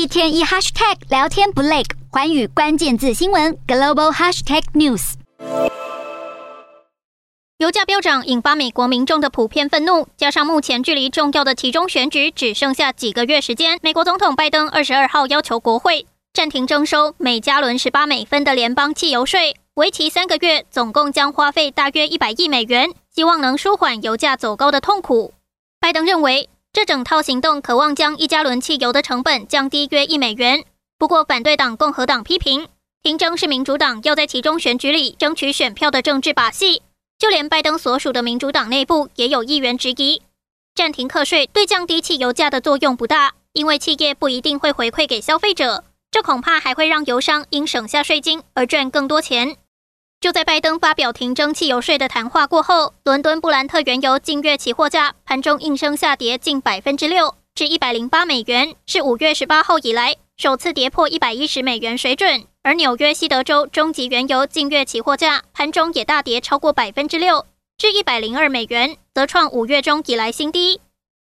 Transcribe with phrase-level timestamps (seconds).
[0.00, 5.12] 一天一 hashtag 聊天不累，寰宇关键字新闻 global hashtag news。
[7.58, 25.34] 油价飙涨引发美国民众的普遍愤怒，加上目前距离重要的其中选举只剩下几个月时间，美国总统拜登二十二号要求国会暂停征收每加仑十八美分的联邦汽油税，为期三个月，总共将花费大约一百亿美元，希望能舒缓油价走高的痛苦。
[25.78, 30.64] 拜登认为，这整套行动渴望将一加仑汽油的成本降低约一美元。
[30.98, 32.68] 不过，反对党共和党批评
[33.02, 36.82] 停征是民主党要在其中选举里争取选票的政治把戏。
[37.18, 40.22] 就连拜登所属的民主党内部也有议员质疑，
[40.74, 49.56] 暂停课税对降低汽油价的作用不大，因为企业不一定会回馈给消费者，这恐怕还会让油商因省下税金而赚更多钱。
[50.20, 62.44] 就在拜登发表停征汽油税的谈话过后，伦敦布兰特原油近月期货价盘中应声下跌近百分之六，至一百零八美元，是五月十八号以来首次跌破一百一十美元水准。
[62.62, 67.46] 而纽约西德州中级原油近月期货价盘中也大跌超过百分之六，
[67.78, 70.82] 至一百零二美元，则创五月中以来新低。